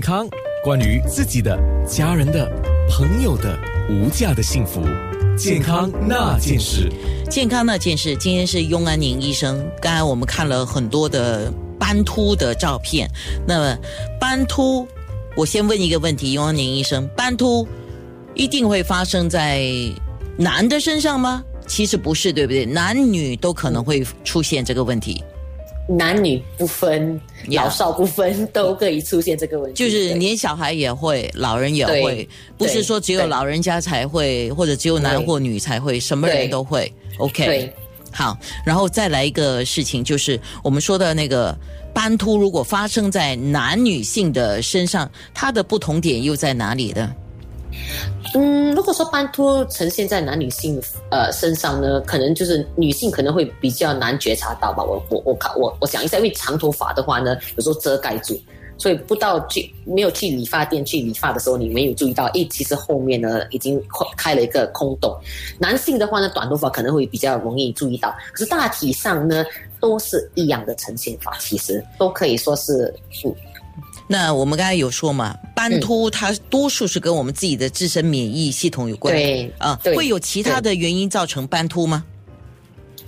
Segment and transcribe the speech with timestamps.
[0.00, 0.26] 康，
[0.64, 2.50] 关于自己的、家人的、
[2.88, 3.56] 朋友的
[3.88, 4.82] 无价的幸福，
[5.36, 6.90] 健康那件事。
[7.28, 9.64] 健康那件事，今天是雍安宁医生。
[9.80, 13.08] 刚才我们看了很多的斑秃的照片，
[13.46, 13.78] 那么
[14.18, 14.88] 斑秃，
[15.36, 17.68] 我先问一个问题，雍安宁医生，斑秃
[18.34, 19.64] 一定会发生在
[20.36, 21.44] 男的身上吗？
[21.66, 22.66] 其实不是，对不对？
[22.66, 25.22] 男女都可能会出现这个问题。
[25.90, 29.76] 男女不分，老少不分，都可以出现这个问题。
[29.82, 36.92] 就是连小孩也会，老人也会，不是说只有老人家才会，或者只有男或女才会，什么人都会。
[37.18, 37.72] OK，
[38.12, 41.56] 好，然后再来一个事情，就是我们说的那个
[41.92, 47.12] 斑秃，如果发生在男女性的身上，它的不同点又在哪里呢？
[48.34, 50.80] 嗯，如果说斑秃呈现在男女性
[51.10, 54.84] 呃身上呢，可能就是女性可能会比较难觉察到吧。
[54.84, 58.38] 我我我看我我想一下，因为长头发的话呢，有时候遮盖住，
[58.78, 63.82] 所以不到去没有去理发店去理发的时候，你没有注意到，诶，其实后面呢已经
[64.16, 65.12] 开了一个空洞。
[65.58, 69.44] 男性的话呢，短头发可能会比较容易注意到，可是大体上呢
[69.80, 73.34] 都是一样的呈现法，其实都可以说是嗯。
[74.12, 82.04] 那我们刚才有说嘛，斑秃它多数是跟我们自己的自身免疫系统有关，对啊，会有其他的原因造成斑秃吗？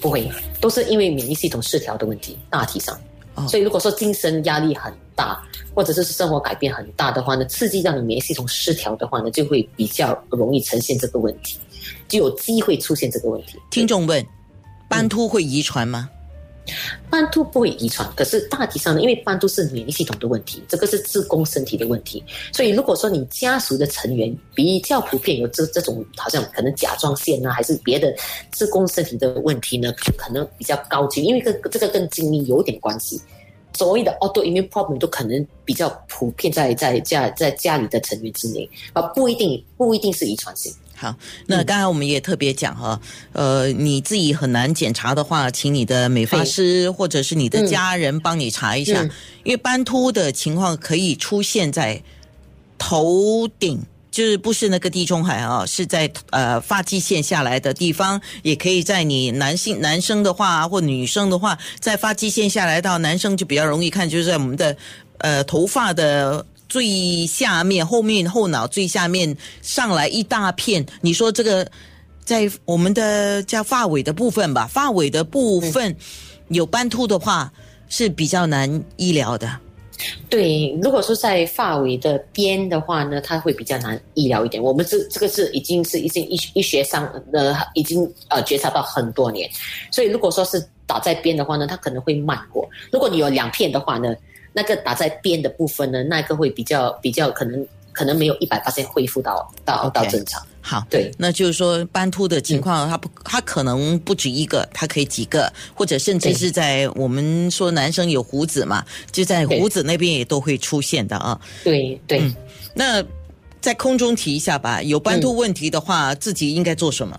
[0.00, 0.28] 不会，
[0.60, 2.98] 都是因为免疫系统失调的问题，大体上。
[3.46, 5.40] 所以如果说精神压力很大，
[5.72, 11.58] 或者是生活改变很大的话呢，刺激让你免疫系统失调的话呢，就会比较容易呈现这个问题，
[12.08, 13.56] 就有机会出现这个问题。
[13.70, 14.26] 听众问：
[14.88, 16.10] 斑秃会遗传吗？
[17.10, 28.14] 斑秃不会遗传，可是大体上呢，因为斑秃是免疫系统的问题，这个是自宫身体的问题，所以如果说你家属的成员比较普遍有这这种好像可能甲状腺啊，还是别的
[28.50, 33.20] 自宫身体的问题呢，可能比较高级，因为跟这个跟基因有点关系。
[33.74, 40.72] 所谓的 autoimmune problem 都可能比较普遍在在家在家里的成员之内，啊，不一定不一定是遗传性。
[41.00, 41.14] 好，
[41.46, 43.00] 那刚才我们也特别讲哈，
[43.32, 49.00] 呃，你自己很难检查的话，请你的美发师或者是你的家人帮你查一下，
[49.44, 52.02] 因为斑秃的情况可以出现在
[52.76, 53.80] 头顶，
[54.10, 64.76] 就是不是那个地中海啊，是在呃发际线下来的地方，也可以在你男性男生的话或女生的话，在发际线下来到男生就比较容易看，就是在我们的
[65.18, 66.44] 呃头发的。
[66.68, 71.66] 最下面、后面、后脑最下面上来一大片，你说这个
[72.24, 75.96] 在我们的叫发尾的部分吧，发尾的部分
[76.48, 77.50] 有斑秃的话
[77.88, 79.50] 是比较难医疗的。
[80.28, 84.62] 对，如果说在发尾的边的话呢，它会比较难医疗一点。
[84.62, 89.50] 我们这这个是已经是已经医医学上呃已经呃觉察到很多年，
[89.90, 92.68] 所以如果说是打在边的话呢，它可能会慢过。
[92.92, 94.14] 如果你有两片的话呢？
[94.58, 100.44] 那个打在边的部分呢，那个会比较比较可能可能没有一百八千恢复到到到正常。
[100.60, 111.40] 好，对，那就是说斑秃的情况，它不它可能不止一个，它可以几个，或者甚至是在我们说男生有胡子嘛，就在胡子那边也都会出现的啊。
[111.62, 112.20] 对对，
[112.74, 113.00] 那
[113.60, 117.16] 在空中提一下吧，有斑秃问题的话，自己应该做什么？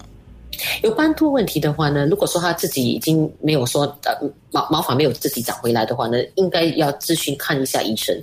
[0.83, 4.13] 有斑秃问题的话呢，如果说他自己已经没有说呃
[4.51, 8.15] 毛毛发没有自己长回来的话呢，应该要咨询看一下医生。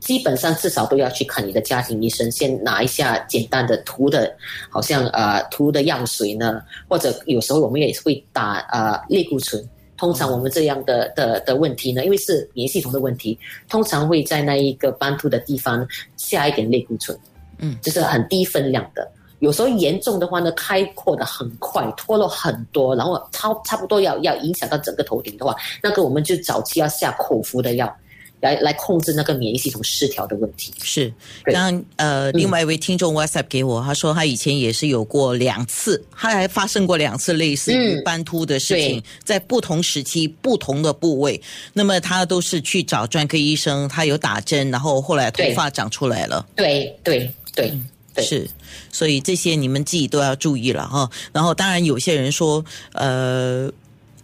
[0.00, 4.34] 基本上至少都要去看你的家庭医生，先拿一下简单的涂的，
[4.70, 9.62] 好像呃涂的药水呢，或者有时候我们也会打呃类固醇。
[9.98, 13.38] 通常我们这样的的的问题呢，因为是免疫系统的问题，
[13.68, 17.14] 通常会在那一个斑秃的地方下一点类固醇，
[17.58, 19.06] 嗯，就是很低分量的。
[19.40, 27.96] 有时候严重的话呢，开阔的很快，脱落很多，然后差差不多要要影响到整个头顶的话，那个我们就早期要下口服的药，
[28.40, 30.72] 来来控制那个免疫系统失调的问题。
[30.82, 31.12] 是，
[31.46, 41.40] 刚刚呃，另外一位听众 WhatsApp 给我，他说他以前也是有过两次，他还发生过两次类似于斑秃的事情，在不同时期、不同的部位，
[41.72, 46.46] 那么他都是去找专科医生，他有打针，然后后来头发长出来了。
[46.54, 47.72] 对对对。
[48.16, 48.48] 是，
[48.92, 51.08] 所以这些你们自己都要注意了哈。
[51.32, 53.70] 然后，当然有些人说，呃，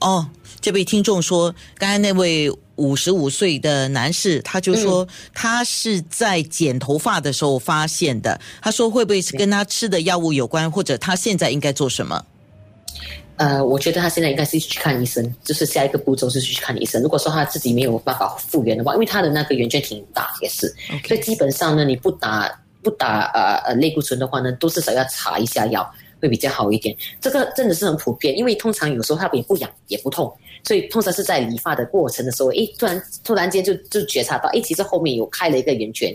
[0.01, 0.29] 哦，
[0.61, 8.39] 这位听众说，刚才那位五十五岁的男士，他就说他是在剪头发的时候发现的。
[8.61, 12.25] 他说会不会是跟他吃的药物有关，或者他现在应该做什么？
[13.37, 17.03] 呃，我觉得他现在应该是去看医生，就是下一个步骤是去看医生。
[17.03, 20.75] 如果说他自己没有办法复原的话，因为他的那个圆圈挺大，也是，
[21.07, 22.51] 所以基本上呢，你不打。
[22.87, 26.97] 不打呃呃类固醇的话呢，都至少要查一下药，会比较好一点。
[27.21, 36.15] 这个真的是很普遍，因为通常有时候它也不痒也不痛，所以通常是在理发的过程的时候，诶，突然突然间就就觉察到，诶，其实后面有开了一个圆圈，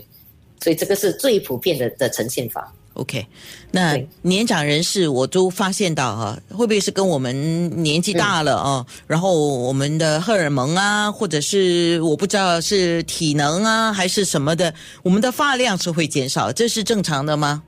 [0.62, 2.72] 所以这个是最普遍的的呈现法。
[2.94, 3.26] OK，
[3.70, 17.62] 那年长人士我都发现到哈、会不会是跟我们年纪大了啊、然后我们的荷尔蒙啊，或者是我不知道是体能啊还是什么的，我们的发量是会减少，这是正常的吗？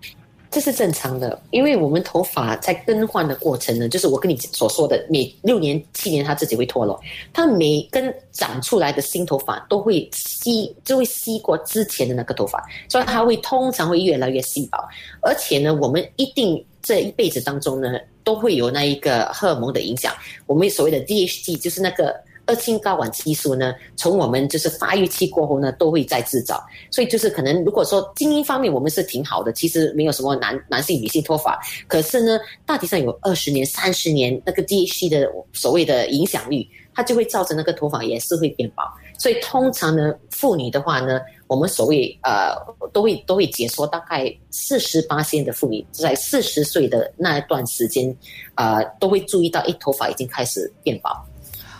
[0.55, 7.01] 这是正常的，因为我们头发在更换的过程呢，就是我跟你所说的，每六年、七年它自己会脱落，
[7.33, 14.79] 它每根长出来的新头发都会吸，就会吸过之前的那个头发，所以它会通常会越来越细薄，
[15.23, 20.15] 而且呢，我们一定这一辈子当中呢，都会有那一个荷尔蒙的影响，
[20.47, 22.15] 我们所谓的 DHT 就是那个。
[22.47, 31.59] 二氢睾丸激素呢，从我们就是发育期过后呢，都会在制造，所以就是可能如果说基因方面我们是挺好的，其实没有什么男男性、女性脱发，
[31.89, 38.83] 可是呢，大体上有二十年、三十年那个 DHC 的所谓的影响力，它就会造成那个头发也是会变薄。
[39.19, 42.55] 所以通常呢，妇女的话呢，我们所谓呃
[42.93, 48.15] 都会都会解说，大概四十八线的妇女在四十岁的那一段时间，
[48.57, 51.11] 呃，都会注意到，诶，头发已经开始变薄。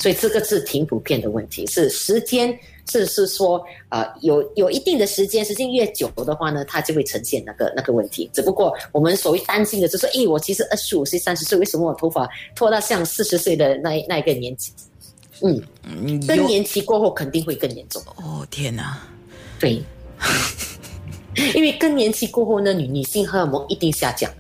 [0.05, 2.55] 所以这个是挺普遍的问题，是时间
[2.91, 8.29] 是是说，呃，有有一定的时间，时间越久的话呢，它就会呈现那个那个问题。
[8.31, 14.73] 只不过我们所谓担心的就是，诶，我其实二十五岁、三十岁，为什么我头发脱到像四十岁的那那一个年纪？
[15.41, 18.03] 嗯，嗯，更年期过后肯定会更严重。
[18.17, 19.01] 哦天哪，
[19.59, 19.83] 对，
[21.55, 24.31] 因为更年期过后呢，女女性荷尔蒙一定下降，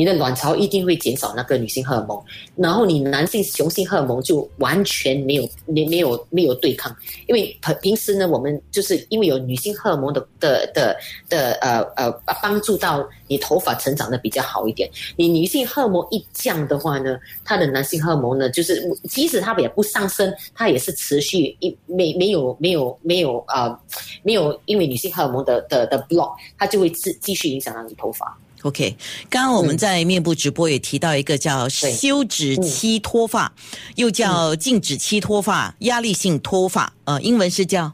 [0.00, 2.18] 你的卵巢一定会减少那个女性荷尔蒙，
[2.56, 10.96] 然后你男性雄性荷尔蒙就完全没有没没有没有对抗，因为平平时呢，我们就是因为有女性荷尔蒙的的的
[11.28, 12.10] 的呃呃
[12.40, 14.88] 帮助到你头发成长的比较好一点。
[15.16, 23.78] 你女性荷尔蒙一降的话呢，它的男性荷尔蒙呢，就是即使它也不上升，它也是持续一没没有没有没有呃
[24.22, 28.34] 没有因为女性荷尔蒙的的的 block，它就会继继续影响到你头发。
[28.62, 28.96] OK，
[29.28, 33.52] 刚刚我们在面部直播也提到一个叫休止期脱发，
[33.96, 37.92] 又叫静止期脱发、压力性脱发，呃，英文是叫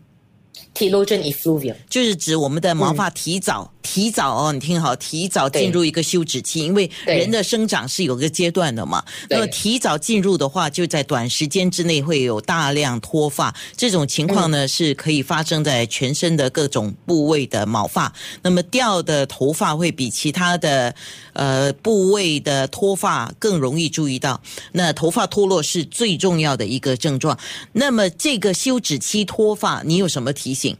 [0.74, 1.76] ？telogen effluvium。
[1.88, 9.02] 就是指我们的毛发提早、提早哦，你听好，提早进入一个休止期，因为人的生长是有个阶段的嘛。
[9.30, 18.12] 那么提早进入的话，就在短时间之内会有大量脱发，这种情况呢、是可以发生在全身的各种部位的毛发。
[18.42, 20.94] 那么掉的头发会比其他的
[21.32, 24.38] 呃部位的脱发更容易注意到。
[24.72, 27.38] 那头发脱落是最重要的一个症状。
[27.72, 30.76] 那么这个休止期脱发，你有什么提醒？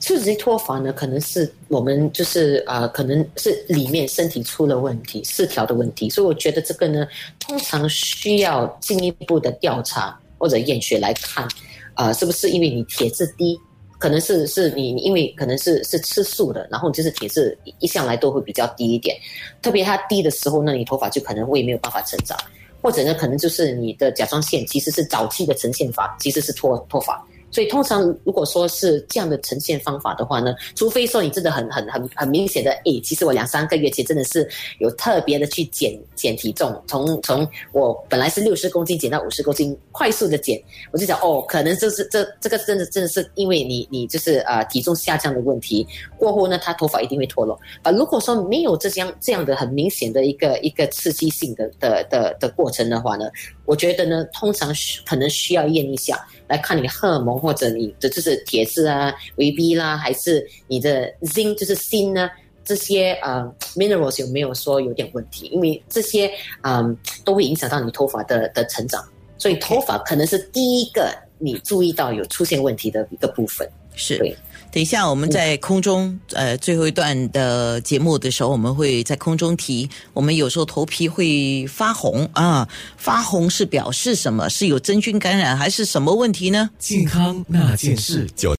[0.00, 7.06] 休止期脱发呢，可能是我们就是呃，可能是里面身体出了问题，失调的问题，所以我觉得这个呢，
[7.38, 11.48] 通常需要进一步的调查或者验血来看，
[11.94, 13.58] 呃，是不是因为你铁质低，
[13.98, 19.16] 可能是是你因为可能是是吃素的，然后就是铁质一向来都会比较低一点，
[19.62, 22.38] 特别它低的时候呢，你头发就可能会没有办法成长，
[22.82, 27.26] 或者呢，可能就是你的甲状腺其实是早期的呈现法，其实是脱脱发。
[27.50, 34.48] 所以通常如果说是这样的呈现方法的话呢，除非说你真的很很很很明显的，诶，其实我两三个月前真的是
[34.78, 40.60] 有特别的去减减体重，从从我本来是六十公斤减到五十公斤，快速的减，
[40.92, 45.86] 我就想哦，可能就是这这个真的真的是因为你你就是呃体重下降的问题，
[46.18, 47.58] 过后呢，他头发一定会脱落。
[47.82, 53.30] 啊，如果说没有这样这样的很明显的一个一个刺激性的的的的过程的话呢，
[53.64, 62.30] 我觉得呢，通常需可能需要验一下，来看你的荷尔蒙或者你的就是铁质啊、维 B 啦，还是你的 zinc 就是锌呢。
[62.62, 65.46] 这些呃 minerals 有没有说有点问题？
[65.46, 66.30] 因为这些
[66.62, 69.02] 嗯、都会影响到你头发的的成长，
[69.38, 73.68] 所以头发可能是第一个你注意到有出现问题的一个部分。
[73.96, 74.18] 是，
[74.72, 84.48] 等一下我们在空中、呃最后一段的节目的时候，我们会在空中提，我们有时候头皮会发红啊，发红是表示什么？
[84.48, 86.70] 是有真菌感染还是什么问题呢？
[86.78, 88.28] 健康那件事。
[88.36, 88.48] 九